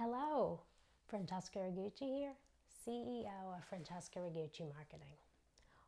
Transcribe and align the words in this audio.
Hello, 0.00 0.60
Francesca 1.08 1.58
Rigucci 1.58 2.02
here, 2.02 2.34
CEO 2.86 3.56
of 3.56 3.64
Francesca 3.68 4.20
Rigucci 4.20 4.72
Marketing. 4.72 5.16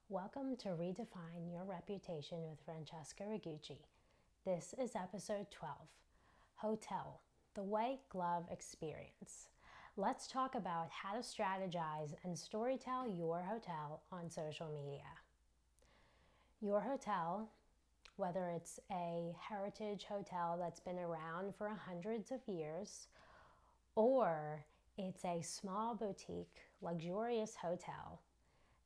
Welcome 0.09 0.57
to 0.57 0.71
Redefine 0.71 1.49
Your 1.49 1.63
Reputation 1.63 2.39
with 2.43 2.59
Francesca 2.65 3.23
Rigucci. 3.23 3.79
This 4.45 4.75
is 4.83 4.97
episode 4.97 5.47
12 5.53 5.77
Hotel, 6.57 7.21
the 7.55 7.63
White 7.63 8.01
Glove 8.09 8.47
Experience. 8.51 9.47
Let's 9.97 10.27
talk 10.27 10.57
about 10.57 10.91
how 10.91 11.13
to 11.13 11.21
strategize 11.21 12.13
and 12.25 12.35
storytell 12.35 13.17
your 13.17 13.41
hotel 13.43 14.03
on 14.11 14.29
social 14.29 14.71
media. 14.75 15.07
Your 16.61 16.81
hotel, 16.81 17.49
whether 18.17 18.49
it's 18.49 18.81
a 18.91 19.37
heritage 19.39 20.07
hotel 20.09 20.59
that's 20.61 20.81
been 20.81 20.99
around 20.99 21.55
for 21.55 21.69
hundreds 21.69 22.33
of 22.33 22.41
years, 22.49 23.07
or 24.01 24.65
it's 24.97 25.27
a 25.27 25.43
small 25.43 25.95
boutique, 25.95 26.57
luxurious 26.81 27.55
hotel 27.55 28.23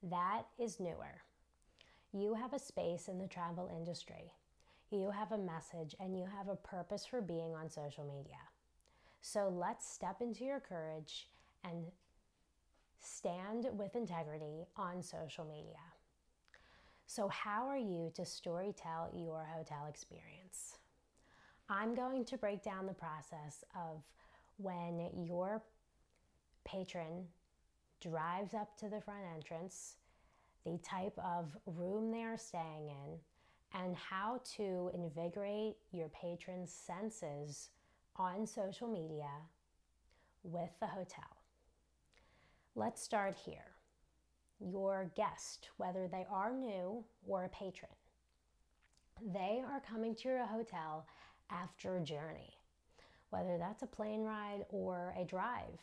that 0.03 0.43
is 0.59 0.81
newer. 0.81 1.23
You 2.13 2.35
have 2.35 2.53
a 2.53 2.59
space 2.59 3.07
in 3.07 3.21
the 3.21 3.29
travel 3.29 3.71
industry. 3.77 4.33
You 4.91 5.13
have 5.13 5.31
a 5.31 5.39
message 5.39 5.95
and 6.01 6.19
you 6.19 6.27
have 6.37 6.49
a 6.49 6.57
purpose 6.57 7.07
for 7.07 7.21
being 7.21 7.55
on 7.55 7.71
social 7.71 8.03
media. 8.05 8.41
So 9.21 9.49
let's 9.57 9.89
step 9.89 10.21
into 10.21 10.45
your 10.45 10.59
courage 10.59 11.29
and 11.63 11.85
stand 13.01 13.69
with 13.73 13.95
integrity 13.95 14.67
on 14.77 15.01
social 15.01 15.45
media. 15.45 15.79
So, 17.07 17.29
how 17.29 17.69
are 17.69 17.79
you 17.79 18.11
to 18.15 18.23
storytell 18.23 19.11
your 19.15 19.47
hotel 19.55 19.87
experience? 19.89 20.79
I'm 21.69 21.95
going 21.95 22.25
to 22.27 22.37
break 22.37 22.63
down 22.63 22.87
the 22.87 22.95
process 22.95 23.63
of 23.77 24.03
when 24.57 25.11
your 25.17 25.63
patron 26.65 27.27
drives 28.01 28.55
up 28.55 28.77
to 28.79 28.89
the 28.89 29.01
front 29.01 29.25
entrance, 29.35 29.97
the 30.65 30.79
type 30.79 31.19
of 31.19 31.57
room 31.67 32.11
they 32.11 32.23
are 32.23 32.39
staying 32.39 32.89
in, 32.89 33.19
and 33.81 33.97
how 33.97 34.41
to 34.57 34.91
invigorate 34.95 35.77
your 35.91 36.09
patron's 36.09 36.73
senses 36.73 37.71
on 38.17 38.47
social 38.47 38.89
media 38.89 39.29
with 40.43 40.71
the 40.81 40.87
hotel. 40.87 41.25
Let's 42.77 43.03
start 43.03 43.37
here. 43.45 43.73
Your 44.61 45.11
guest, 45.17 45.69
whether 45.77 46.09
they 46.09 46.27
are 46.31 46.53
new 46.53 47.05
or 47.27 47.45
a 47.45 47.49
patron, 47.49 47.91
they 49.33 49.63
are 49.67 49.81
coming 49.81 50.15
to 50.17 50.29
your 50.29 50.47
hotel 50.47 51.07
after 51.51 51.97
a 51.97 52.01
journey 52.01 52.55
whether 53.35 53.59
that's 53.59 53.83
a 53.83 53.87
plane 53.87 54.23
ride 54.23 54.65
or 54.69 55.13
a 55.21 55.25
drive. 55.25 55.81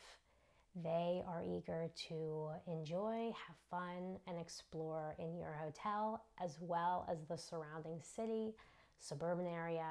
They 0.81 1.21
are 1.27 1.43
eager 1.43 1.89
to 2.07 2.49
enjoy, 2.65 3.33
have 3.45 3.57
fun, 3.69 4.17
and 4.25 4.39
explore 4.39 5.15
in 5.19 5.37
your 5.37 5.51
hotel 5.61 6.23
as 6.41 6.57
well 6.61 7.05
as 7.11 7.25
the 7.25 7.37
surrounding 7.37 7.99
city, 8.01 8.53
suburban 8.99 9.47
area, 9.47 9.89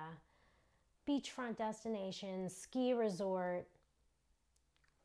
beachfront 1.06 1.58
destination, 1.58 2.48
ski 2.48 2.94
resort, 2.94 3.66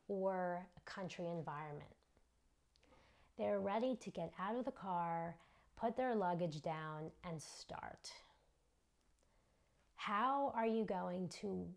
or 0.08 0.66
a 0.78 0.90
country 0.90 1.26
environment. 1.26 1.92
They're 3.38 3.60
ready 3.60 3.98
to 3.98 4.10
get 4.12 4.32
out 4.40 4.56
of 4.56 4.64
the 4.64 4.72
car, 4.72 5.36
put 5.76 5.98
their 5.98 6.16
luggage 6.16 6.62
down, 6.62 7.12
and 7.30 7.42
start. 7.42 8.14
How 9.98 10.54
are 10.56 10.66
you 10.68 10.86
going 10.86 11.28
to 11.42 11.68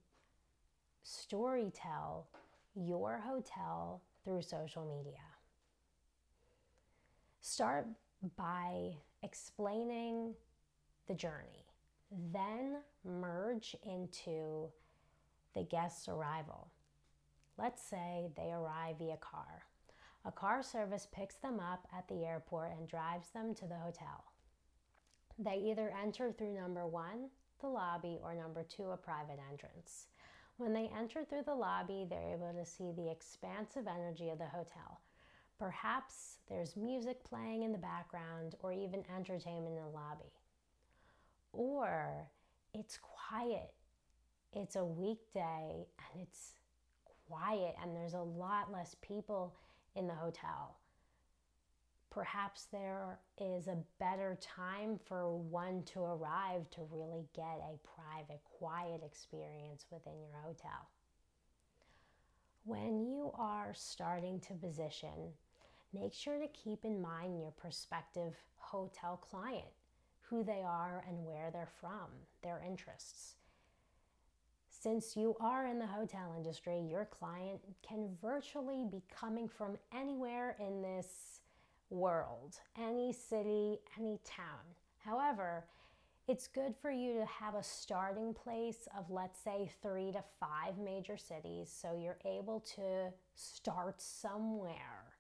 storytell 1.09 2.25
your 2.75 3.19
hotel 3.25 4.03
through 4.25 4.43
social 4.43 4.85
media. 4.85 5.23
Start 7.41 7.87
by 8.37 8.93
explaining 9.23 10.35
the 11.07 11.15
journey, 11.15 11.65
then 12.33 12.77
merge 13.05 13.75
into 13.85 14.69
the 15.55 15.63
guest's 15.63 16.09
arrival. 16.09 16.69
Let's 17.57 17.83
say 17.83 18.29
they 18.37 18.53
arrive 18.53 18.99
via 18.99 19.17
car. 19.17 19.63
A 20.25 20.33
car 20.33 20.63
service 20.63 21.09
picks 21.11 21.37
them 21.37 21.59
up 21.59 21.89
at 21.97 22.07
the 22.09 22.25
airport 22.27 22.73
and 22.79 22.87
drives 22.87 23.31
them 23.31 23.55
to 23.55 23.67
the 23.67 23.77
hotel. 23.77 24.25
They 25.39 25.57
either 25.71 25.93
enter 26.03 26.33
through 26.33 26.55
number 26.55 26.87
one, 26.87 27.31
the 27.61 27.69
lobby, 27.69 28.19
or 28.23 28.35
number 28.35 28.63
two, 28.63 28.91
a 28.91 28.97
private 28.97 29.39
entrance. 29.51 30.09
When 30.59 30.73
they 30.73 30.91
enter 30.99 31.25
through 31.25 31.45
the 31.45 31.55
lobby, 31.55 32.05
they're 32.09 32.33
able 32.35 32.53
to 32.53 32.67
see 32.67 32.91
the 32.93 33.11
expansive 33.11 33.87
energy 33.87 34.29
of 34.31 34.39
the 34.39 34.47
hotel. 34.47 35.01
Perhaps 35.57 36.39
there's 36.49 36.77
music 36.77 37.23
playing 37.23 37.63
in 37.63 37.71
the 37.71 37.79
background 37.79 38.57
or 38.61 38.73
even 38.73 39.05
entertainment 39.17 39.77
in 39.77 39.85
the 39.85 39.89
lobby. 39.89 40.33
Or 41.53 42.29
it's 42.75 42.99
quiet. 43.01 43.73
It's 44.53 44.75
a 44.75 44.85
weekday 44.85 45.87
and 46.13 46.23
it's 46.23 46.55
quiet 47.29 47.77
and 47.81 47.95
there's 47.95 48.15
a 48.15 48.21
lot 48.21 48.73
less 48.73 48.97
people 49.01 49.55
in 49.95 50.09
the 50.09 50.15
hotel 50.15 50.77
perhaps 52.11 52.67
there 52.73 53.19
is 53.41 53.69
a 53.69 53.79
better 53.99 54.39
time 54.41 54.99
for 55.07 55.37
one 55.37 55.83
to 55.85 56.01
arrive 56.01 56.69
to 56.71 56.81
really 56.91 57.25
get 57.35 57.61
a 57.63 57.79
private, 57.87 58.41
quiet 58.45 59.03
experience 59.05 59.87
within 59.91 60.21
your 60.21 60.41
hotel. 60.43 60.89
When 62.65 63.01
you 63.01 63.31
are 63.35 63.73
starting 63.75 64.41
to 64.41 64.55
position, 64.55 65.33
make 65.93 66.13
sure 66.13 66.39
to 66.39 66.49
keep 66.49 66.85
in 66.85 67.01
mind 67.01 67.39
your 67.39 67.53
prospective 67.53 68.35
hotel 68.57 69.17
client, 69.17 69.73
who 70.23 70.45
they 70.45 70.63
are 70.67 71.05
and 71.09 71.25
where 71.25 71.51
they're 71.53 71.73
from, 71.81 72.09
their 72.43 72.63
interests. 72.67 73.37
Since 74.71 75.17
you 75.17 75.35
are 75.41 75.67
in 75.67 75.79
the 75.79 75.87
hotel 75.87 76.35
industry, 76.37 76.81
your 76.81 77.05
client 77.07 77.61
can 77.83 78.17
virtually 78.23 78.85
be 78.89 79.03
coming 79.13 79.49
from 79.49 79.77
anywhere 79.93 80.57
in 80.61 80.83
this 80.83 81.38
world, 81.91 82.57
any 82.79 83.13
city, 83.13 83.79
any 83.99 84.19
town. 84.25 84.65
However, 84.99 85.65
it's 86.27 86.47
good 86.47 86.75
for 86.83 86.91
you 86.91 87.15
to 87.15 87.25
have 87.25 87.55
a 87.55 87.63
starting 87.63 88.35
place 88.35 88.87
of, 88.97 89.11
let's 89.11 89.39
say, 89.39 89.71
three 89.81 90.13
to 90.13 90.23
five 90.39 90.77
major 90.77 91.17
cities 91.17 91.75
so 91.75 91.99
you're 91.99 92.19
able 92.27 92.61
to 92.77 93.13
start 93.35 94.03
somewhere. 94.03 95.15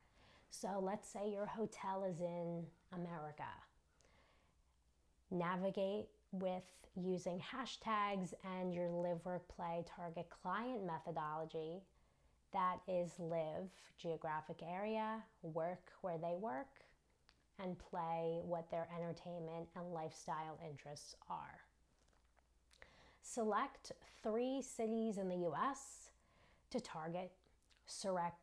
So, 0.50 0.80
let's 0.82 1.08
say 1.08 1.30
your 1.30 1.46
hotel 1.46 2.04
is 2.04 2.20
in 2.20 2.64
America. 2.92 3.44
Navigate 5.30 6.08
with 6.32 6.62
using 6.94 7.40
hashtags 7.40 8.34
and 8.58 8.74
your 8.74 8.90
live, 8.90 9.24
work, 9.24 9.46
play 9.48 9.84
target 9.96 10.28
client 10.42 10.84
methodology 10.84 11.82
that 12.52 12.78
is 12.88 13.12
live, 13.18 13.70
geographic 13.98 14.60
area, 14.62 15.22
work 15.42 15.92
where 16.00 16.18
they 16.18 16.34
work, 16.38 16.84
and 17.62 17.78
play 17.78 18.40
what 18.44 18.70
their 18.70 18.88
entertainment 18.96 19.68
and 19.76 19.92
lifestyle 19.92 20.58
interests 20.66 21.16
are. 21.28 21.60
Select 23.22 23.92
three 24.22 24.62
cities 24.62 25.18
in 25.18 25.28
the 25.28 25.48
US 25.48 26.10
to 26.70 26.80
target. 26.80 27.32
Select 27.86 28.36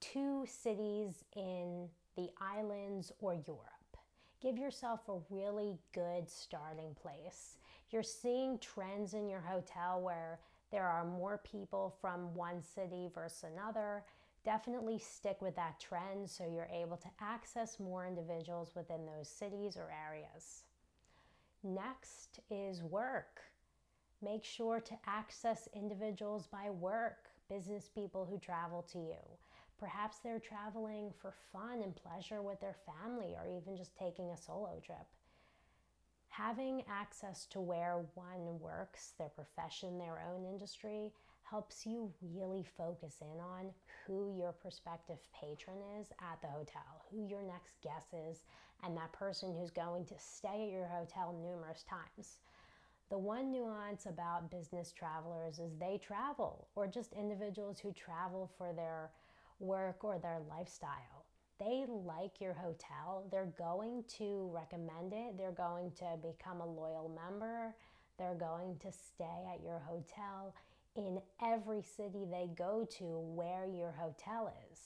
two 0.00 0.44
cities 0.46 1.24
in 1.34 1.88
the 2.16 2.28
islands 2.40 3.12
or 3.20 3.34
Europe. 3.34 3.96
Give 4.40 4.56
yourself 4.58 5.00
a 5.08 5.18
really 5.30 5.78
good 5.92 6.30
starting 6.30 6.94
place. 6.94 7.58
You're 7.90 8.02
seeing 8.02 8.58
trends 8.58 9.14
in 9.14 9.28
your 9.28 9.40
hotel 9.40 10.00
where 10.00 10.38
there 10.70 10.86
are 10.86 11.04
more 11.04 11.38
people 11.38 11.94
from 12.00 12.34
one 12.34 12.62
city 12.62 13.08
versus 13.14 13.44
another. 13.52 14.04
Definitely 14.44 14.98
stick 14.98 15.40
with 15.40 15.56
that 15.56 15.80
trend 15.80 16.28
so 16.28 16.44
you're 16.44 16.68
able 16.72 16.96
to 16.96 17.08
access 17.20 17.80
more 17.80 18.06
individuals 18.06 18.72
within 18.74 19.06
those 19.06 19.28
cities 19.28 19.76
or 19.76 19.92
areas. 20.08 20.64
Next 21.62 22.40
is 22.50 22.82
work. 22.82 23.42
Make 24.22 24.44
sure 24.44 24.80
to 24.80 24.98
access 25.06 25.68
individuals 25.74 26.46
by 26.46 26.70
work, 26.70 27.28
business 27.48 27.88
people 27.92 28.24
who 28.24 28.38
travel 28.38 28.82
to 28.92 28.98
you. 28.98 29.16
Perhaps 29.78 30.18
they're 30.18 30.40
traveling 30.40 31.12
for 31.20 31.34
fun 31.52 31.82
and 31.82 31.94
pleasure 31.94 32.40
with 32.40 32.60
their 32.60 32.76
family 32.86 33.34
or 33.36 33.46
even 33.46 33.76
just 33.76 33.96
taking 33.96 34.30
a 34.30 34.36
solo 34.36 34.80
trip 34.84 35.06
having 36.36 36.82
access 36.90 37.46
to 37.46 37.60
where 37.60 38.04
one 38.14 38.60
works, 38.60 39.12
their 39.18 39.30
profession, 39.30 39.98
their 39.98 40.22
own 40.30 40.44
industry, 40.44 41.10
helps 41.44 41.86
you 41.86 42.12
really 42.34 42.64
focus 42.76 43.16
in 43.22 43.40
on 43.40 43.70
who 44.06 44.34
your 44.36 44.52
prospective 44.52 45.18
patron 45.32 45.78
is 45.98 46.08
at 46.20 46.40
the 46.42 46.48
hotel, 46.48 47.06
who 47.10 47.26
your 47.26 47.42
next 47.42 47.80
guest 47.82 48.08
is, 48.28 48.44
and 48.84 48.96
that 48.96 49.12
person 49.12 49.54
who's 49.54 49.70
going 49.70 50.04
to 50.04 50.14
stay 50.18 50.66
at 50.66 50.72
your 50.72 50.86
hotel 50.86 51.34
numerous 51.42 51.84
times. 51.88 52.40
The 53.08 53.18
one 53.18 53.50
nuance 53.52 54.06
about 54.06 54.50
business 54.50 54.92
travelers 54.92 55.58
is 55.58 55.72
they 55.78 55.98
travel, 56.04 56.68
or 56.74 56.86
just 56.86 57.12
individuals 57.12 57.78
who 57.78 57.92
travel 57.92 58.50
for 58.58 58.72
their 58.74 59.10
work 59.58 60.04
or 60.04 60.18
their 60.18 60.40
lifestyle. 60.50 61.15
They 61.58 61.84
like 61.88 62.40
your 62.40 62.52
hotel. 62.52 63.26
They're 63.30 63.52
going 63.58 64.04
to 64.18 64.50
recommend 64.52 65.12
it. 65.12 65.38
They're 65.38 65.52
going 65.52 65.92
to 65.98 66.16
become 66.22 66.60
a 66.60 66.66
loyal 66.66 67.10
member. 67.14 67.74
They're 68.18 68.34
going 68.34 68.76
to 68.80 68.92
stay 68.92 69.46
at 69.52 69.62
your 69.64 69.80
hotel 69.86 70.54
in 70.96 71.20
every 71.42 71.82
city 71.82 72.24
they 72.30 72.48
go 72.56 72.86
to 72.98 73.04
where 73.04 73.66
your 73.66 73.92
hotel 73.92 74.52
is. 74.70 74.78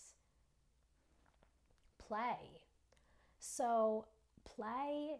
Play. 1.98 2.62
So, 3.38 4.06
play 4.44 5.16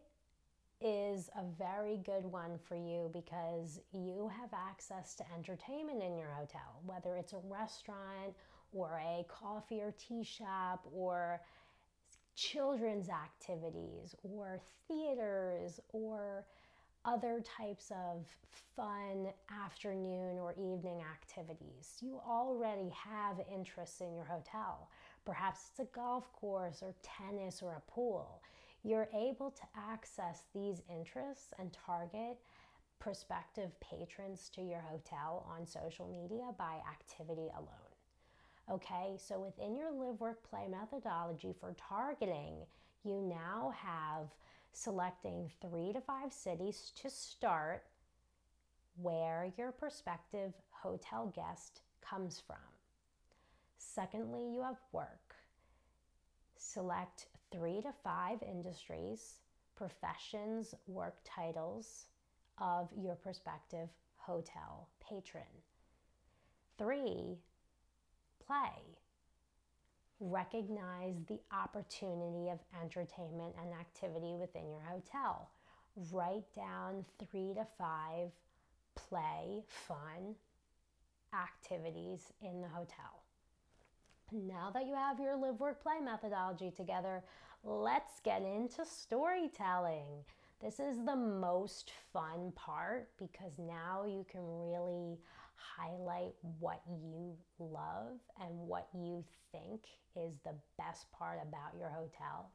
is 0.80 1.28
a 1.36 1.44
very 1.58 1.98
good 1.98 2.24
one 2.24 2.58
for 2.66 2.74
you 2.74 3.10
because 3.12 3.80
you 3.92 4.30
have 4.40 4.50
access 4.52 5.14
to 5.14 5.24
entertainment 5.36 6.02
in 6.02 6.16
your 6.16 6.30
hotel, 6.30 6.80
whether 6.86 7.16
it's 7.16 7.32
a 7.34 7.40
restaurant 7.48 8.34
or 8.72 9.00
a 9.04 9.24
coffee 9.28 9.80
or 9.80 9.94
tea 9.98 10.24
shop 10.24 10.86
or 10.92 11.40
children's 12.36 13.08
activities 13.08 14.14
or 14.22 14.60
theaters 14.88 15.80
or 15.92 16.44
other 17.04 17.42
types 17.58 17.90
of 17.90 18.26
fun 18.76 19.28
afternoon 19.64 20.38
or 20.38 20.52
evening 20.52 21.02
activities. 21.12 21.96
You 22.00 22.20
already 22.26 22.90
have 22.90 23.40
interests 23.52 24.00
in 24.00 24.14
your 24.14 24.24
hotel. 24.24 24.88
Perhaps 25.24 25.70
it's 25.70 25.80
a 25.80 25.94
golf 25.94 26.32
course 26.32 26.82
or 26.82 26.94
tennis 27.02 27.62
or 27.62 27.74
a 27.74 27.90
pool. 27.90 28.42
You're 28.82 29.08
able 29.14 29.50
to 29.50 29.62
access 29.76 30.44
these 30.54 30.82
interests 30.90 31.52
and 31.58 31.72
target 31.72 32.38
prospective 32.98 33.70
patrons 33.80 34.50
to 34.54 34.62
your 34.62 34.80
hotel 34.80 35.46
on 35.50 35.66
social 35.66 36.06
media 36.06 36.50
by 36.58 36.76
activity 36.90 37.48
alone. 37.56 37.89
Okay, 38.68 39.16
so 39.16 39.38
within 39.40 39.76
your 39.76 39.92
live, 39.92 40.20
work, 40.20 40.48
play 40.48 40.66
methodology 40.68 41.54
for 41.58 41.74
targeting, 41.76 42.54
you 43.04 43.20
now 43.20 43.72
have 43.76 44.28
selecting 44.72 45.50
three 45.60 45.92
to 45.92 46.00
five 46.00 46.32
cities 46.32 46.92
to 47.02 47.10
start 47.10 47.84
where 48.96 49.52
your 49.56 49.72
prospective 49.72 50.52
hotel 50.70 51.32
guest 51.34 51.82
comes 52.00 52.42
from. 52.46 52.56
Secondly, 53.78 54.52
you 54.52 54.62
have 54.62 54.76
work. 54.92 55.34
Select 56.56 57.26
three 57.50 57.80
to 57.80 57.92
five 58.04 58.42
industries, 58.42 59.40
professions, 59.74 60.74
work 60.86 61.16
titles 61.24 62.06
of 62.58 62.88
your 62.96 63.14
prospective 63.14 63.88
hotel 64.16 64.88
patron. 65.00 65.42
Three, 66.78 67.38
play. 68.50 68.82
Recognize 70.18 71.14
the 71.28 71.40
opportunity 71.52 72.50
of 72.50 72.58
entertainment 72.82 73.54
and 73.60 73.72
activity 73.72 74.34
within 74.38 74.68
your 74.70 74.82
hotel. 74.82 75.50
Write 76.12 76.44
down 76.54 77.04
three 77.18 77.54
to 77.54 77.64
five 77.78 78.30
play, 78.96 79.62
fun 79.66 80.34
activities 81.32 82.32
in 82.42 82.60
the 82.60 82.68
hotel. 82.68 83.22
Now 84.32 84.70
that 84.74 84.86
you 84.86 84.94
have 84.94 85.20
your 85.20 85.36
live, 85.36 85.58
work, 85.58 85.82
play 85.82 86.00
methodology 86.04 86.70
together, 86.70 87.22
let's 87.64 88.20
get 88.20 88.42
into 88.42 88.84
storytelling. 88.84 90.24
This 90.60 90.78
is 90.80 91.04
the 91.06 91.16
most 91.16 91.92
fun 92.12 92.52
part 92.54 93.08
because 93.16 93.58
now 93.58 94.04
you 94.06 94.26
can 94.30 94.42
really 94.42 95.18
highlight 95.60 96.34
what 96.58 96.82
you 96.88 97.36
love 97.58 98.18
and 98.40 98.50
what 98.58 98.88
you 98.94 99.24
think 99.52 99.82
is 100.16 100.34
the 100.44 100.54
best 100.78 101.10
part 101.12 101.38
about 101.42 101.78
your 101.78 101.88
hotel. 101.88 102.50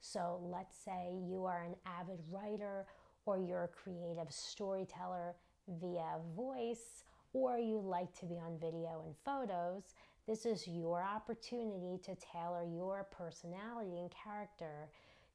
So 0.00 0.40
let's 0.42 0.76
say 0.76 1.14
you 1.28 1.44
are 1.46 1.62
an 1.62 1.74
avid 1.86 2.20
writer 2.30 2.86
or 3.24 3.38
you're 3.38 3.64
a 3.64 3.68
creative 3.68 4.32
storyteller 4.32 5.34
via 5.80 6.18
voice 6.36 7.04
or 7.32 7.58
you 7.58 7.80
like 7.80 8.12
to 8.20 8.26
be 8.26 8.36
on 8.36 8.58
video 8.60 9.02
and 9.04 9.14
photos. 9.24 9.94
This 10.26 10.46
is 10.46 10.66
your 10.66 11.02
opportunity 11.02 11.98
to 12.04 12.16
tailor 12.32 12.64
your 12.64 13.06
personality 13.10 13.98
and 13.98 14.10
character 14.10 14.88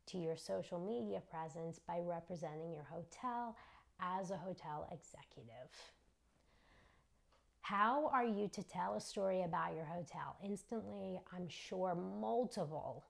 to 0.07 0.17
your 0.17 0.35
social 0.35 0.79
media 0.79 1.21
presence 1.29 1.79
by 1.79 1.99
representing 1.99 2.73
your 2.73 2.87
hotel 2.89 3.55
as 3.99 4.31
a 4.31 4.37
hotel 4.37 4.87
executive. 4.91 5.69
How 7.71 8.09
are 8.11 8.25
you 8.25 8.49
to 8.49 8.63
tell 8.63 8.95
a 8.95 8.99
story 8.99 9.43
about 9.43 9.73
your 9.73 9.85
hotel? 9.85 10.35
Instantly, 10.43 11.21
I'm 11.33 11.47
sure 11.47 11.95
multiple 11.95 13.05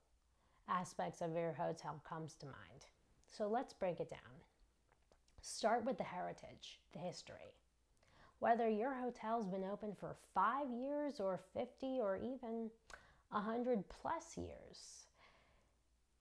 aspects 0.69 1.19
of 1.21 1.33
your 1.33 1.53
hotel 1.53 1.99
comes 2.07 2.35
to 2.35 2.45
mind. 2.45 2.85
So 3.25 3.47
let's 3.47 3.73
break 3.73 3.99
it 3.99 4.11
down. 4.11 4.37
Start 5.41 5.83
with 5.83 5.97
the 5.97 6.03
heritage, 6.03 6.79
the 6.93 6.99
history. 6.99 7.55
Whether 8.37 8.69
your 8.69 8.93
hotel's 8.93 9.47
been 9.47 9.63
open 9.63 9.95
for 9.99 10.15
5 10.35 10.67
years 10.69 11.19
or 11.19 11.39
50 11.55 11.97
or 11.99 12.17
even 12.17 12.69
100 13.31 13.83
plus 13.89 14.37
years, 14.37 15.07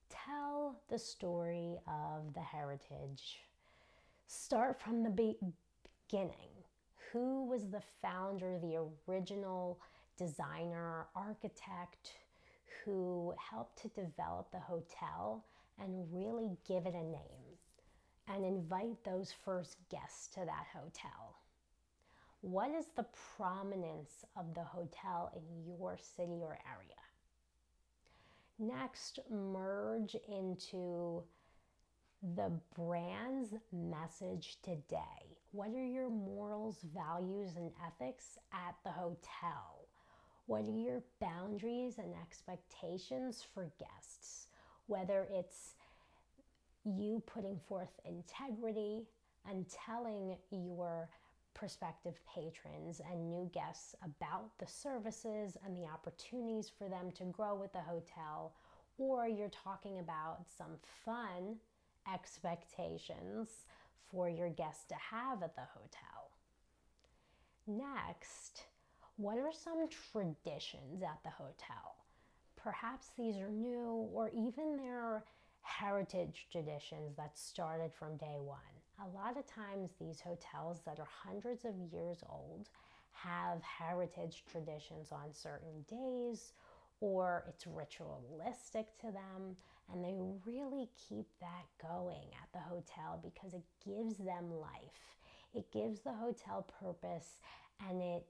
tell 0.08 0.81
the 0.88 0.98
story 0.98 1.76
of 1.87 2.32
the 2.32 2.40
heritage. 2.40 3.40
Start 4.28 4.81
from 4.81 5.02
the 5.02 5.10
beginning 5.10 6.60
who 7.12 7.47
was 7.47 7.69
the 7.69 7.83
founder, 8.03 8.59
the 8.59 8.87
original 9.09 9.81
designer, 10.17 11.07
architect 11.15 12.12
who 12.85 13.35
helped 13.51 13.81
to 13.83 13.89
develop 13.89 14.51
the 14.51 14.59
hotel 14.59 15.45
and 15.79 16.07
really 16.12 16.51
give 16.67 16.87
it 16.87 16.95
a 16.95 17.03
name 17.03 17.51
and 18.29 18.45
invite 18.45 19.03
those 19.05 19.35
first 19.45 19.77
guests 19.91 20.29
to 20.29 20.41
that 20.41 20.67
hotel. 20.73 21.37
What 22.43 22.71
is 22.71 22.87
the 22.97 23.07
prominence 23.37 24.25
of 24.37 24.55
the 24.55 24.65
hotel 24.65 25.31
in 25.35 25.65
your 25.67 25.99
city 25.99 26.41
or 26.43 26.59
area? 26.67 26.95
Next, 28.59 29.19
merge 29.31 30.17
into 30.29 31.23
the 32.37 32.53
brand's 32.75 33.55
message 33.73 34.59
today. 34.62 35.39
What 35.52 35.70
are 35.70 35.85
your 35.85 36.08
morals, 36.08 36.79
values, 36.94 37.56
and 37.56 37.73
ethics 37.85 38.38
at 38.52 38.76
the 38.85 38.91
hotel? 38.91 39.88
What 40.47 40.64
are 40.64 40.79
your 40.79 41.02
boundaries 41.20 41.99
and 41.99 42.14
expectations 42.23 43.45
for 43.52 43.73
guests? 43.80 44.47
Whether 44.87 45.26
it's 45.33 45.75
you 46.85 47.21
putting 47.26 47.59
forth 47.59 47.90
integrity 48.04 49.09
and 49.49 49.69
telling 49.69 50.37
your 50.52 51.09
prospective 51.52 52.21
patrons 52.33 53.00
and 53.11 53.28
new 53.28 53.50
guests 53.52 53.97
about 54.04 54.57
the 54.59 54.69
services 54.69 55.57
and 55.64 55.76
the 55.76 55.87
opportunities 55.87 56.71
for 56.71 56.88
them 56.88 57.11
to 57.16 57.25
grow 57.25 57.57
with 57.57 57.73
the 57.73 57.80
hotel, 57.80 58.54
or 58.99 59.26
you're 59.26 59.50
talking 59.50 59.99
about 59.99 60.47
some 60.57 60.78
fun 61.04 61.57
expectations 62.12 63.64
for 64.11 64.28
your 64.28 64.49
guests 64.49 64.85
to 64.88 64.95
have 64.95 65.42
at 65.42 65.54
the 65.54 65.62
hotel. 65.62 66.30
Next, 67.66 68.64
what 69.16 69.38
are 69.38 69.52
some 69.52 69.88
traditions 69.88 71.02
at 71.02 71.23
the 71.23 71.30
hotel? 71.30 71.97
Perhaps 72.57 73.11
these 73.19 73.37
are 73.38 73.50
new 73.50 74.09
or 74.12 74.30
even 74.30 74.76
they're 74.76 75.25
heritage 75.62 76.47
traditions 76.50 77.16
that 77.16 77.38
started 77.38 77.92
from 77.92 78.16
day 78.16 78.38
one. 78.38 78.59
A 79.02 79.09
lot 79.16 79.37
of 79.38 79.47
times, 79.47 79.90
these 79.99 80.21
hotels 80.21 80.80
that 80.85 80.99
are 80.99 81.09
hundreds 81.25 81.64
of 81.64 81.75
years 81.92 82.19
old 82.28 82.69
have 83.12 83.62
heritage 83.62 84.45
traditions 84.50 85.12
on 85.12 85.33
certain 85.33 85.85
days 85.88 86.52
or 87.00 87.45
it's 87.49 87.66
ritualistic 87.66 88.99
to 88.99 89.07
them 89.07 89.57
and 89.92 90.04
they 90.04 90.16
really 90.44 90.88
keep 91.09 91.26
that 91.40 91.66
going 91.80 92.28
at 92.42 92.52
the 92.52 92.59
hotel 92.59 93.20
because 93.23 93.54
it 93.54 93.64
gives 93.85 94.16
them 94.16 94.50
life. 94.61 95.16
It 95.54 95.70
gives 95.73 96.00
the 96.00 96.12
hotel 96.12 96.66
purpose 96.80 97.40
and 97.88 98.00
it 98.00 98.26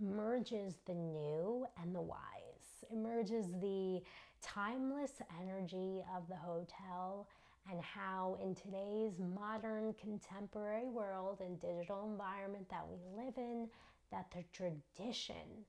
merges 0.00 0.74
the 0.86 0.94
new 0.94 1.66
and 1.80 1.94
the 1.94 2.00
wise. 2.00 2.84
It 2.90 2.96
merges 2.96 3.46
the 3.60 4.02
timeless 4.42 5.12
energy 5.40 6.02
of 6.14 6.28
the 6.28 6.36
hotel 6.36 7.28
and 7.70 7.80
how 7.80 8.36
in 8.42 8.54
today's 8.54 9.18
modern 9.18 9.94
contemporary 9.94 10.88
world 10.88 11.40
and 11.40 11.60
digital 11.60 12.10
environment 12.10 12.68
that 12.70 12.84
we 12.88 12.98
live 13.16 13.34
in 13.36 13.68
that 14.10 14.26
the 14.32 14.44
tradition 14.52 15.64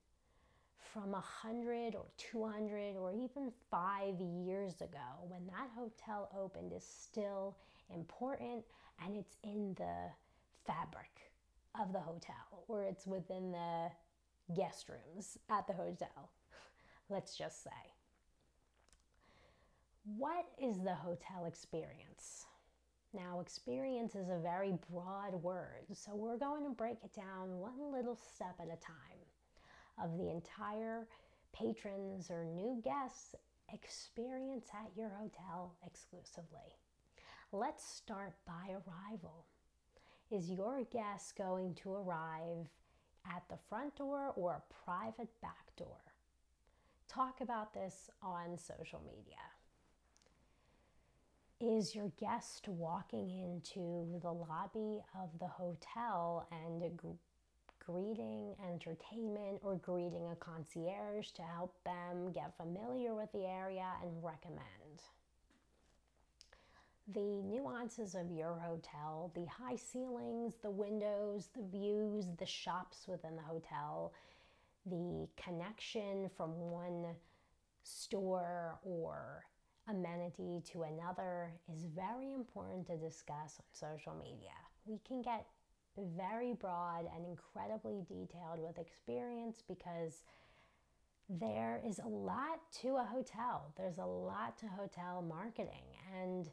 from 0.93 1.15
a 1.15 1.19
hundred 1.19 1.95
or 1.95 2.05
200 2.17 2.95
or 2.95 3.11
even 3.11 3.51
five 3.71 4.19
years 4.19 4.81
ago 4.81 5.25
when 5.27 5.45
that 5.47 5.69
hotel 5.75 6.29
opened 6.39 6.71
is 6.71 6.85
still 6.85 7.57
important 7.93 8.63
and 9.03 9.17
it's 9.17 9.37
in 9.43 9.73
the 9.77 9.95
fabric 10.67 11.31
of 11.81 11.91
the 11.91 11.99
hotel 11.99 12.63
or 12.67 12.83
it's 12.83 13.07
within 13.07 13.51
the 13.51 13.89
guest 14.55 14.87
rooms 14.87 15.37
at 15.49 15.65
the 15.65 15.73
hotel, 15.73 16.29
let's 17.09 17.35
just 17.35 17.63
say. 17.63 17.71
What 20.17 20.45
is 20.61 20.77
the 20.83 20.93
hotel 20.93 21.45
experience? 21.47 22.45
Now, 23.13 23.39
experience 23.39 24.15
is 24.15 24.29
a 24.29 24.39
very 24.39 24.73
broad 24.91 25.33
word, 25.41 25.85
so 25.93 26.15
we're 26.15 26.37
going 26.37 26.63
to 26.65 26.71
break 26.71 26.97
it 27.03 27.13
down 27.13 27.59
one 27.59 27.91
little 27.91 28.15
step 28.15 28.55
at 28.59 28.67
a 28.67 28.79
time 28.81 29.12
of 30.01 30.17
the 30.17 30.29
entire 30.29 31.07
patrons 31.53 32.29
or 32.29 32.43
new 32.45 32.81
guests 32.83 33.35
experience 33.73 34.67
at 34.73 34.91
your 34.95 35.09
hotel 35.09 35.75
exclusively. 35.85 36.77
Let's 37.51 37.83
start 37.83 38.33
by 38.45 38.71
arrival. 38.71 39.45
Is 40.31 40.49
your 40.49 40.83
guest 40.85 41.35
going 41.37 41.75
to 41.75 41.93
arrive 41.93 42.67
at 43.25 43.43
the 43.49 43.57
front 43.69 43.95
door 43.95 44.33
or 44.35 44.53
a 44.53 44.73
private 44.85 45.29
back 45.41 45.75
door? 45.77 46.01
Talk 47.07 47.41
about 47.41 47.73
this 47.73 48.09
on 48.21 48.57
social 48.57 49.01
media. 49.05 49.37
Is 51.59 51.93
your 51.93 52.11
guest 52.19 52.67
walking 52.67 53.29
into 53.29 54.19
the 54.21 54.31
lobby 54.31 55.03
of 55.21 55.29
the 55.39 55.47
hotel 55.47 56.47
and 56.51 56.81
greeting 57.85 58.55
entertainment 58.71 59.59
or 59.61 59.75
greeting 59.75 60.27
a 60.31 60.35
concierge 60.35 61.29
to 61.31 61.41
help 61.41 61.75
them 61.83 62.31
get 62.31 62.55
familiar 62.57 63.13
with 63.13 63.31
the 63.31 63.45
area 63.45 63.87
and 64.01 64.23
recommend? 64.23 65.01
the 67.11 67.41
nuances 67.43 68.15
of 68.15 68.31
your 68.31 68.57
hotel, 68.59 69.31
the 69.35 69.45
high 69.45 69.75
ceilings, 69.75 70.55
the 70.61 70.71
windows, 70.71 71.49
the 71.55 71.63
views, 71.77 72.27
the 72.37 72.45
shops 72.45 73.05
within 73.07 73.35
the 73.35 73.41
hotel, 73.41 74.13
the 74.85 75.27
connection 75.35 76.29
from 76.37 76.51
one 76.71 77.05
store 77.83 78.79
or 78.83 79.43
amenity 79.89 80.61
to 80.71 80.83
another 80.83 81.51
is 81.73 81.83
very 81.83 82.33
important 82.33 82.87
to 82.87 82.95
discuss 82.95 83.59
on 83.59 83.65
social 83.73 84.15
media. 84.15 84.55
We 84.85 84.99
can 85.05 85.21
get 85.21 85.45
very 85.97 86.53
broad 86.53 87.05
and 87.15 87.25
incredibly 87.25 88.01
detailed 88.07 88.59
with 88.59 88.77
experience 88.79 89.63
because 89.67 90.23
there 91.29 91.81
is 91.85 91.99
a 91.99 92.07
lot 92.07 92.59
to 92.81 92.95
a 92.97 93.03
hotel. 93.03 93.73
There's 93.77 93.97
a 93.99 94.05
lot 94.05 94.57
to 94.59 94.67
hotel 94.67 95.21
marketing 95.21 95.85
and 96.21 96.49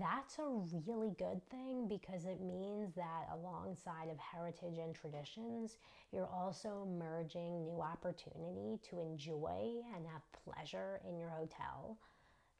that's 0.00 0.38
a 0.38 0.80
really 0.86 1.12
good 1.18 1.40
thing 1.50 1.86
because 1.88 2.24
it 2.24 2.40
means 2.40 2.94
that 2.94 3.28
alongside 3.34 4.08
of 4.10 4.18
heritage 4.18 4.78
and 4.78 4.94
traditions, 4.94 5.76
you're 6.12 6.28
also 6.28 6.86
merging 6.98 7.64
new 7.64 7.80
opportunity 7.80 8.78
to 8.88 9.00
enjoy 9.00 9.82
and 9.94 10.06
have 10.06 10.22
pleasure 10.44 11.00
in 11.08 11.18
your 11.18 11.30
hotel 11.30 11.98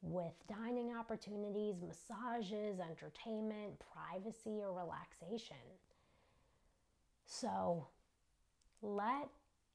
with 0.03 0.33
dining 0.47 0.93
opportunities, 0.95 1.75
massages, 1.81 2.79
entertainment, 2.79 3.81
privacy, 3.93 4.59
or 4.61 4.73
relaxation. 4.73 5.55
So 7.25 7.87
let 8.81 9.29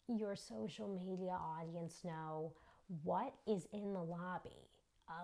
your 0.06 0.36
social 0.36 0.88
media 0.88 1.32
audience 1.32 2.00
know 2.04 2.52
what 3.02 3.32
is 3.46 3.66
in 3.72 3.94
the 3.94 4.02
lobby 4.02 4.68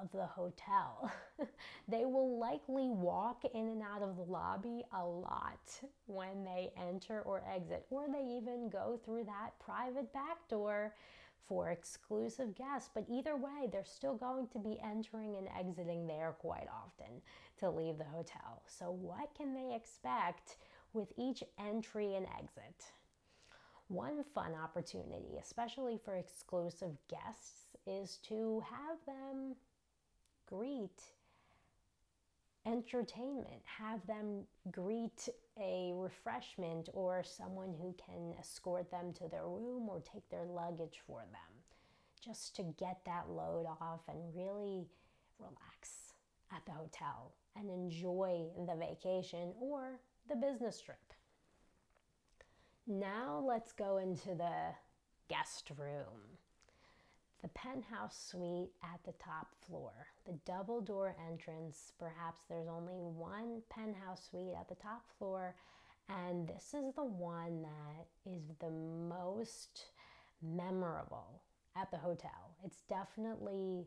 of 0.00 0.10
the 0.12 0.24
hotel. 0.24 1.12
they 1.88 2.06
will 2.06 2.38
likely 2.38 2.88
walk 2.88 3.42
in 3.54 3.68
and 3.68 3.82
out 3.82 4.02
of 4.02 4.16
the 4.16 4.22
lobby 4.22 4.82
a 4.98 5.04
lot 5.04 5.80
when 6.06 6.44
they 6.44 6.72
enter 6.80 7.20
or 7.22 7.42
exit, 7.54 7.84
or 7.90 8.06
they 8.08 8.24
even 8.36 8.70
go 8.70 8.98
through 9.04 9.24
that 9.24 9.50
private 9.62 10.10
back 10.14 10.48
door 10.48 10.94
for 11.48 11.70
exclusive 11.70 12.54
guests. 12.54 12.90
But 12.94 13.06
either 13.08 13.36
way, 13.36 13.68
they're 13.70 13.84
still 13.84 14.14
going 14.14 14.48
to 14.48 14.58
be 14.58 14.78
entering 14.84 15.36
and 15.36 15.48
exiting 15.58 16.06
there 16.06 16.34
quite 16.38 16.68
often 16.72 17.20
to 17.60 17.70
leave 17.70 17.98
the 17.98 18.04
hotel. 18.04 18.62
So, 18.66 18.90
what 18.90 19.34
can 19.36 19.54
they 19.54 19.74
expect 19.74 20.56
with 20.92 21.12
each 21.16 21.42
entry 21.58 22.14
and 22.14 22.26
exit? 22.38 22.92
One 23.88 24.24
fun 24.34 24.52
opportunity, 24.54 25.38
especially 25.40 25.98
for 26.02 26.16
exclusive 26.16 26.96
guests, 27.08 27.76
is 27.86 28.18
to 28.28 28.62
have 28.70 28.98
them 29.06 29.54
greet 30.46 31.02
entertainment, 32.66 33.62
have 33.64 34.06
them 34.06 34.44
greet 34.70 35.28
a 35.60 35.92
refreshment 35.94 36.88
or 36.92 37.22
someone 37.22 37.74
who 37.80 37.94
can 38.04 38.34
escort 38.38 38.90
them 38.90 39.12
to 39.12 39.28
their 39.28 39.46
room 39.46 39.88
or 39.88 40.00
take 40.00 40.28
their 40.30 40.44
luggage 40.44 41.00
for 41.06 41.20
them, 41.20 41.52
just 42.24 42.56
to 42.56 42.62
get 42.78 42.98
that 43.04 43.28
load 43.28 43.66
off 43.80 44.00
and 44.08 44.18
really 44.34 44.86
relax 45.38 46.14
at 46.54 46.64
the 46.66 46.72
hotel 46.72 47.34
and 47.56 47.70
enjoy 47.70 48.44
the 48.66 48.74
vacation 48.74 49.52
or 49.60 50.00
the 50.28 50.36
business 50.36 50.80
trip. 50.80 50.98
Now 52.86 53.44
let's 53.46 53.72
go 53.72 53.98
into 53.98 54.34
the 54.34 54.74
guest 55.28 55.70
room 55.76 56.38
the 57.44 57.48
penthouse 57.50 58.16
suite 58.30 58.70
at 58.82 58.98
the 59.04 59.12
top 59.22 59.48
floor, 59.66 59.92
the 60.24 60.32
double 60.46 60.80
door 60.80 61.14
entrance. 61.30 61.92
Perhaps 61.98 62.40
there's 62.48 62.68
only 62.68 62.94
one 62.94 63.60
penthouse 63.68 64.30
suite 64.30 64.54
at 64.58 64.66
the 64.66 64.74
top 64.76 65.04
floor, 65.18 65.54
and 66.08 66.48
this 66.48 66.72
is 66.72 66.94
the 66.94 67.04
one 67.04 67.60
that 67.60 68.32
is 68.32 68.44
the 68.60 68.70
most 68.70 69.88
memorable 70.42 71.42
at 71.76 71.90
the 71.90 71.98
hotel. 71.98 72.56
It's 72.64 72.80
definitely 72.88 73.84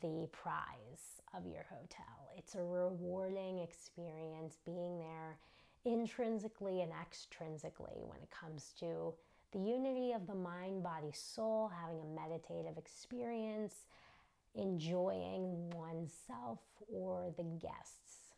the 0.00 0.28
prize 0.30 1.20
of 1.36 1.44
your 1.44 1.66
hotel. 1.68 2.30
It's 2.38 2.54
a 2.54 2.62
rewarding 2.62 3.58
experience 3.58 4.58
being 4.64 5.00
there 5.00 5.38
intrinsically 5.84 6.82
and 6.82 6.92
extrinsically 6.92 8.06
when 8.06 8.20
it 8.22 8.30
comes 8.30 8.74
to 8.78 9.12
the 9.52 9.58
unity 9.58 10.12
of 10.12 10.26
the 10.26 10.34
mind, 10.34 10.82
body, 10.82 11.12
soul, 11.12 11.70
having 11.80 12.00
a 12.00 12.28
meditative 12.28 12.78
experience, 12.78 13.86
enjoying 14.54 15.70
oneself 15.70 16.60
or 16.92 17.32
the 17.36 17.44
guests. 17.44 18.34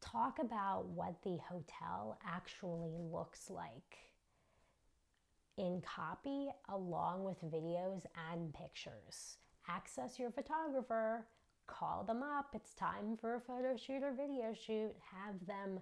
Talk 0.00 0.38
about 0.38 0.86
what 0.86 1.22
the 1.22 1.38
hotel 1.48 2.18
actually 2.26 2.94
looks 3.12 3.50
like 3.50 3.98
in 5.56 5.82
copy 5.82 6.48
along 6.68 7.24
with 7.24 7.42
videos 7.44 8.02
and 8.30 8.52
pictures. 8.54 9.38
Access 9.68 10.18
your 10.18 10.30
photographer, 10.30 11.26
call 11.66 12.04
them 12.04 12.22
up. 12.22 12.48
It's 12.54 12.74
time 12.74 13.16
for 13.16 13.36
a 13.36 13.40
photo 13.40 13.76
shoot 13.76 14.02
or 14.02 14.12
video 14.12 14.52
shoot. 14.52 14.94
Have 15.12 15.46
them 15.46 15.80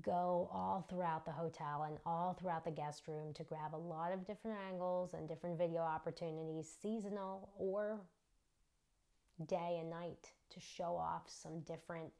go 0.00 0.48
all 0.52 0.86
throughout 0.88 1.24
the 1.24 1.32
hotel 1.32 1.84
and 1.86 1.98
all 2.06 2.32
throughout 2.32 2.64
the 2.64 2.70
guest 2.70 3.06
room 3.06 3.34
to 3.34 3.44
grab 3.44 3.74
a 3.74 3.76
lot 3.76 4.12
of 4.12 4.26
different 4.26 4.56
angles 4.68 5.12
and 5.12 5.28
different 5.28 5.58
video 5.58 5.82
opportunities, 5.82 6.74
seasonal 6.80 7.50
or 7.58 8.00
day 9.46 9.78
and 9.80 9.90
night, 9.90 10.32
to 10.50 10.60
show 10.60 10.96
off 10.96 11.22
some 11.26 11.60
different 11.60 12.10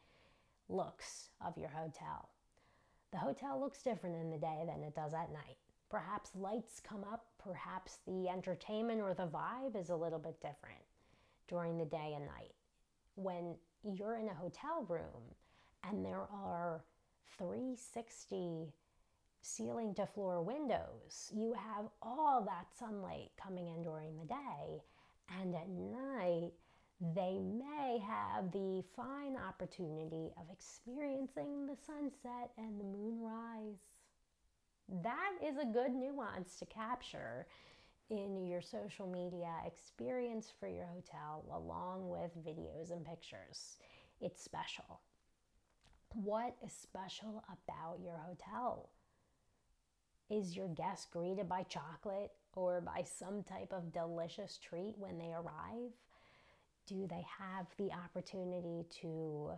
looks 0.69 1.31
of 1.45 1.57
your 1.57 1.71
hotel. 1.71 2.29
The 3.13 3.19
hotel 3.19 3.61
looks 3.61 3.83
different 3.83 4.17
in 4.17 4.31
the 4.31 4.39
day 4.39 4.65
than 4.67 4.83
it 4.83 4.95
does 4.95 5.15
at 5.15 5.33
night. 5.33 5.57
Perhaps 5.89 6.35
lights 6.35 6.81
come 6.81 7.05
up, 7.05 7.27
perhaps 7.39 7.99
the 8.07 8.29
entertainment 8.29 9.01
or 9.01 9.15
the 9.15 9.29
vibe 9.29 9.81
is 9.81 9.91
a 9.91 9.97
little 9.97 10.19
bit 10.19 10.41
different 10.41 10.83
during 11.47 11.79
the 11.79 11.85
day 11.85 12.15
and 12.17 12.27
night. 12.27 12.53
When 13.15 13.55
you're 13.85 14.17
in 14.17 14.29
a 14.29 14.35
hotel 14.35 14.85
room 14.89 15.23
and 15.89 16.05
there 16.05 16.27
are 16.33 16.83
360 17.39 18.73
ceiling 19.41 19.95
to 19.95 20.07
floor 20.07 20.43
windows. 20.43 21.31
You 21.35 21.55
have 21.55 21.87
all 22.03 22.43
that 22.43 22.67
sunlight 22.79 23.31
coming 23.41 23.69
in 23.69 23.83
during 23.83 24.17
the 24.17 24.25
day, 24.25 24.83
and 25.41 25.55
at 25.55 25.69
night, 25.69 26.53
they 27.15 27.39
may 27.39 27.99
have 27.99 28.51
the 28.53 28.83
fine 28.97 29.37
opportunity 29.37 30.31
of 30.39 30.47
experiencing 30.51 31.67
the 31.67 31.77
sunset 31.85 32.53
and 32.57 32.81
the 32.81 32.85
moonrise. 32.85 33.99
That 35.03 35.33
is 35.43 35.57
a 35.59 35.67
good 35.67 35.93
nuance 35.93 36.57
to 36.59 36.67
capture 36.67 37.47
in 38.11 38.47
your 38.47 38.61
social 38.61 39.07
media 39.07 39.53
experience 39.67 40.53
for 40.59 40.69
your 40.69 40.87
hotel, 40.87 41.45
along 41.53 42.09
with 42.09 42.31
videos 42.45 42.91
and 42.91 43.05
pictures. 43.05 43.79
It's 44.21 44.43
special. 44.43 45.01
What 46.15 46.57
is 46.65 46.73
special 46.73 47.43
about 47.49 47.99
your 48.03 48.17
hotel? 48.17 48.89
Is 50.31 50.57
your 50.57 50.69
guest 50.69 51.11
greeted 51.11 51.49
by 51.49 51.65
chocolate 51.65 52.31
or 52.55 52.81
by 52.81 53.03
some 53.03 53.43
type 53.43 53.73
of 53.73 53.93
delicious 53.93 54.59
treat 54.59 54.95
when 54.97 55.19
they 55.19 55.33
arrive? 55.33 55.93
Do 56.87 57.07
they 57.09 57.25
have 57.39 57.67
the 57.79 57.91
opportunity 57.93 58.85
to 59.01 59.51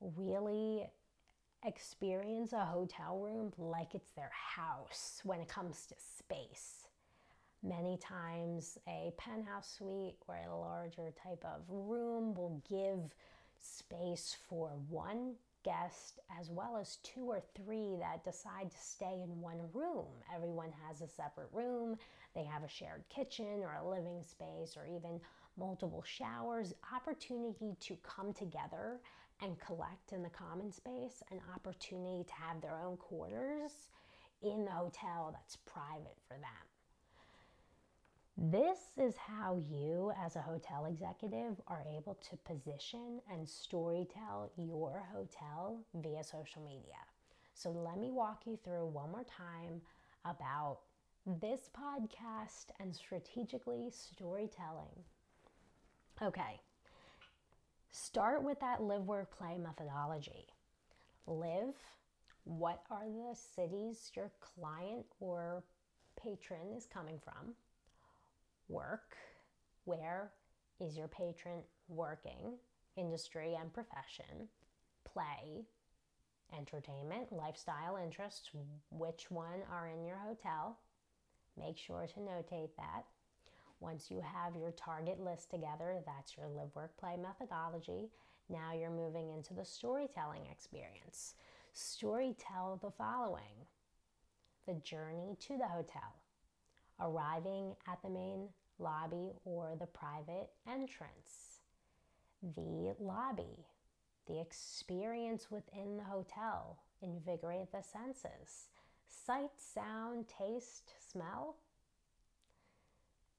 really 0.00 0.86
experience 1.66 2.52
a 2.52 2.64
hotel 2.64 3.18
room 3.18 3.52
like 3.58 3.94
it's 3.94 4.12
their 4.12 4.30
house 4.32 5.20
when 5.24 5.40
it 5.40 5.48
comes 5.48 5.86
to 5.86 5.94
space. 5.98 6.86
Many 7.62 7.98
times, 7.98 8.78
a 8.88 9.12
penthouse 9.18 9.74
suite 9.76 10.16
or 10.26 10.36
a 10.36 10.56
larger 10.56 11.12
type 11.22 11.44
of 11.44 11.60
room 11.68 12.34
will 12.34 12.62
give 12.68 13.14
space 13.58 14.36
for 14.48 14.70
one 14.88 15.34
guest 15.62 16.20
as 16.38 16.50
well 16.50 16.76
as 16.76 16.96
two 17.02 17.24
or 17.24 17.42
three 17.54 17.96
that 18.00 18.24
decide 18.24 18.70
to 18.70 18.78
stay 18.78 19.20
in 19.22 19.40
one 19.40 19.60
room. 19.72 20.06
Everyone 20.34 20.72
has 20.86 21.00
a 21.00 21.08
separate 21.08 21.48
room, 21.52 21.96
they 22.34 22.44
have 22.44 22.62
a 22.62 22.68
shared 22.68 23.04
kitchen 23.08 23.62
or 23.62 23.74
a 23.74 23.88
living 23.88 24.22
space 24.22 24.76
or 24.76 24.86
even 24.86 25.20
multiple 25.58 26.04
showers, 26.06 26.74
opportunity 26.94 27.76
to 27.80 27.96
come 28.02 28.32
together 28.32 29.00
and 29.42 29.58
collect 29.60 30.12
in 30.12 30.22
the 30.22 30.30
common 30.30 30.70
space, 30.72 31.22
an 31.30 31.40
opportunity 31.54 32.24
to 32.24 32.34
have 32.34 32.60
their 32.60 32.78
own 32.80 32.96
quarters 32.96 33.88
in 34.42 34.64
the 34.64 34.70
hotel 34.70 35.30
that's 35.32 35.56
private 35.56 36.16
for 36.28 36.34
them. 36.34 36.79
This 38.42 38.78
is 38.96 39.18
how 39.18 39.62
you, 39.70 40.12
as 40.18 40.34
a 40.34 40.40
hotel 40.40 40.86
executive, 40.86 41.60
are 41.66 41.84
able 41.94 42.14
to 42.14 42.36
position 42.38 43.20
and 43.30 43.46
storytell 43.46 44.48
your 44.56 45.04
hotel 45.12 45.84
via 45.92 46.24
social 46.24 46.62
media. 46.62 46.96
So, 47.52 47.70
let 47.70 47.98
me 47.98 48.10
walk 48.10 48.46
you 48.46 48.58
through 48.64 48.86
one 48.86 49.10
more 49.10 49.24
time 49.24 49.82
about 50.24 50.78
this 51.26 51.68
podcast 51.78 52.68
and 52.80 52.96
strategically 52.96 53.90
storytelling. 53.90 55.04
Okay, 56.22 56.62
start 57.90 58.42
with 58.42 58.58
that 58.60 58.82
live, 58.82 59.02
work, 59.02 59.36
play 59.36 59.58
methodology. 59.58 60.46
Live, 61.26 61.74
what 62.44 62.84
are 62.90 63.04
the 63.04 63.36
cities 63.36 64.10
your 64.16 64.32
client 64.40 65.04
or 65.20 65.62
patron 66.16 66.72
is 66.74 66.86
coming 66.86 67.20
from? 67.22 67.54
Work, 68.70 69.16
where 69.84 70.30
is 70.78 70.96
your 70.96 71.08
patron 71.08 71.62
working? 71.88 72.54
Industry 72.96 73.56
and 73.60 73.72
profession. 73.72 74.48
Play, 75.04 75.66
entertainment, 76.56 77.32
lifestyle 77.32 77.96
interests, 77.96 78.50
which 78.90 79.28
one 79.28 79.62
are 79.72 79.88
in 79.88 80.04
your 80.04 80.18
hotel? 80.18 80.78
Make 81.58 81.78
sure 81.78 82.06
to 82.14 82.20
notate 82.20 82.70
that. 82.76 83.06
Once 83.80 84.08
you 84.08 84.20
have 84.20 84.54
your 84.54 84.70
target 84.72 85.18
list 85.18 85.50
together, 85.50 85.96
that's 86.06 86.36
your 86.36 86.46
live, 86.46 86.68
work, 86.76 86.96
play 86.96 87.16
methodology. 87.20 88.08
Now 88.48 88.72
you're 88.72 88.90
moving 88.90 89.30
into 89.30 89.52
the 89.52 89.64
storytelling 89.64 90.46
experience. 90.50 91.34
Storytell 91.74 92.80
the 92.80 92.92
following 92.96 93.66
the 94.68 94.74
journey 94.74 95.36
to 95.40 95.56
the 95.56 95.66
hotel, 95.66 96.19
arriving 97.00 97.74
at 97.88 98.02
the 98.02 98.10
main 98.10 98.48
lobby 98.78 99.32
or 99.44 99.76
the 99.78 99.86
private 99.86 100.50
entrance, 100.68 101.60
the 102.42 102.94
lobby, 102.98 103.66
the 104.26 104.40
experience 104.40 105.50
within 105.50 105.96
the 105.96 106.04
hotel, 106.04 106.78
invigorate 107.02 107.72
the 107.72 107.82
senses, 107.82 108.68
sight, 109.08 109.50
sound, 109.56 110.26
taste, 110.28 110.92
smell, 111.10 111.56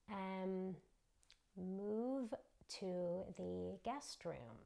and 0.10 0.75
move 1.58 2.34
to 2.68 3.24
the 3.38 3.77
guest 3.84 4.25
room. 4.25 4.58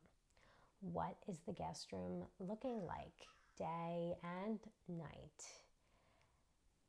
What 0.82 1.16
is 1.28 1.40
the 1.46 1.54
guest 1.54 1.92
room 1.92 2.26
looking 2.40 2.86
like 2.86 3.28
day 3.58 4.14
and 4.24 4.60
night? 4.88 5.44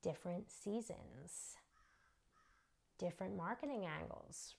Different 0.03 0.51
seasons, 0.51 1.57
different 2.99 3.37
marketing 3.37 3.87
angles, 4.01 4.55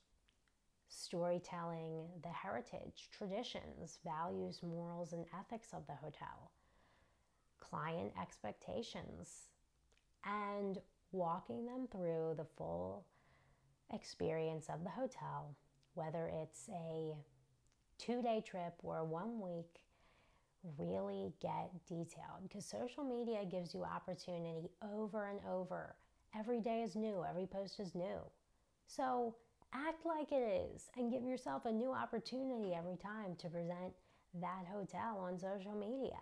storytelling 0.90 2.08
the 2.24 2.30
heritage, 2.30 3.10
traditions, 3.12 4.00
values, 4.04 4.60
morals, 4.64 5.14
and 5.14 5.26
ethics 5.40 5.70
of 5.74 5.86
the 5.88 5.96
hotel, 5.96 6.52
client 7.60 8.12
expectations, 8.22 9.48
and 10.26 10.80
walking 11.12 11.66
them 11.66 11.88
through 11.92 12.34
the 12.38 12.48
full 12.58 13.06
experience 13.94 14.68
of 14.70 14.84
the 14.84 14.90
hotel, 14.90 15.56
whether 15.94 16.32
it's 16.42 16.70
a 16.70 17.16
two 17.98 18.22
day 18.22 18.44
trip 18.46 18.74
or 18.84 19.04
one 19.04 19.40
week, 19.40 19.80
really 20.78 21.34
get 21.42 21.72
detailed. 21.88 22.44
Because 22.44 22.66
social 22.66 23.04
media 23.04 23.46
gives 23.50 23.74
you 23.74 23.84
opportunity 23.84 24.70
over 24.94 25.28
and 25.28 25.40
over. 25.50 25.96
Every 26.38 26.60
day 26.60 26.84
is 26.84 26.96
new, 26.96 27.24
every 27.28 27.46
post 27.48 27.80
is 27.80 27.96
new. 27.96 28.20
So 28.88 29.36
act 29.74 30.06
like 30.06 30.32
it 30.32 30.72
is 30.74 30.90
and 30.96 31.12
give 31.12 31.24
yourself 31.24 31.66
a 31.66 31.72
new 31.72 31.92
opportunity 31.92 32.74
every 32.74 32.98
time 32.98 33.36
to 33.38 33.50
present 33.50 33.94
that 34.42 34.66
hotel 34.72 35.18
on 35.20 35.40
social 35.40 35.76
media. 35.76 36.20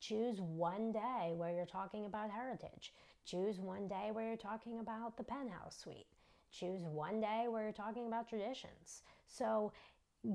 Choose 0.00 0.40
one 0.40 0.92
day 0.92 1.32
where 1.34 1.52
you're 1.52 1.66
talking 1.66 2.04
about 2.04 2.30
heritage. 2.30 2.92
Choose 3.24 3.58
one 3.60 3.88
day 3.88 4.10
where 4.12 4.26
you're 4.26 4.36
talking 4.36 4.78
about 4.78 5.16
the 5.16 5.24
penthouse 5.24 5.76
suite 5.78 6.06
choose 6.50 6.82
one 6.84 7.20
day 7.20 7.46
where 7.48 7.64
you're 7.64 7.72
talking 7.72 8.06
about 8.06 8.28
traditions. 8.28 9.02
So 9.26 9.72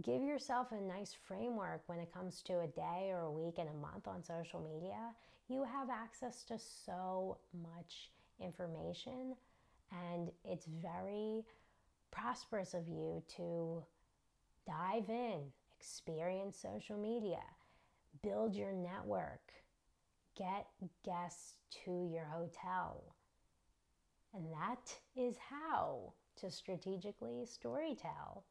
give 0.02 0.22
yourself 0.22 0.72
a 0.72 0.82
nice 0.82 1.15
framework 1.28 1.84
when 1.88 2.00
it 2.00 2.13
comes 2.13 2.41
to 2.44 2.60
a 2.62 2.67
day 2.67 3.10
or 3.12 3.22
a 3.22 3.32
week 3.32 3.56
and 3.58 3.70
a 3.70 3.74
month 3.74 4.08
on 4.08 4.24
social 4.24 4.60
media. 4.60 5.12
You 5.48 5.63
have 5.63 5.89
access 5.89 6.44
to 6.46 6.58
so 6.58 7.38
much 7.54 8.12
information, 8.42 9.36
and 9.92 10.32
it's 10.44 10.66
very 10.66 11.44
prosperous 12.12 12.74
of 12.74 12.88
you 12.88 13.24
to 13.38 13.84
dive 14.66 15.10
in, 15.10 15.42
experience 15.80 16.58
social 16.58 16.98
media, 16.98 17.42
build 18.22 18.56
your 18.56 18.74
network, 18.74 19.52
get 20.38 20.68
guests 21.04 21.56
to 21.86 22.10
your 22.12 22.26
hotel 22.26 23.16
and 24.34 24.46
that 24.54 24.98
is 25.16 25.36
how 25.50 26.14
to 26.40 26.50
strategically 26.50 27.46
storytell 27.46 28.44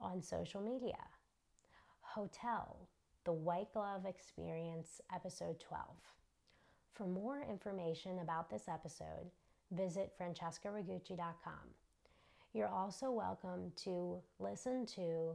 on 0.00 0.22
social 0.22 0.60
media. 0.60 0.98
Hotel, 2.00 2.88
the 3.24 3.32
White 3.32 3.72
Glove 3.72 4.04
Experience, 4.06 5.00
Episode 5.14 5.58
12. 5.60 5.86
For 6.96 7.06
more 7.06 7.42
information 7.42 8.20
about 8.20 8.48
this 8.48 8.68
episode, 8.68 9.30
visit 9.70 10.14
francescarigucci.com. 10.18 11.74
You're 12.54 12.68
also 12.68 13.10
welcome 13.10 13.70
to 13.84 14.22
listen 14.38 14.86
to 14.94 15.34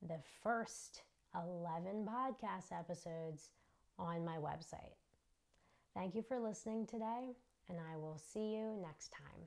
the 0.00 0.18
first 0.42 1.02
11 1.34 2.08
podcast 2.08 2.72
episodes 2.72 3.50
on 3.98 4.24
my 4.24 4.36
website. 4.36 4.94
Thank 5.94 6.14
you 6.14 6.22
for 6.22 6.40
listening 6.40 6.86
today 6.86 7.36
and 7.68 7.78
I 7.78 7.98
will 7.98 8.18
see 8.18 8.54
you 8.54 8.74
next 8.80 9.12
time. 9.12 9.46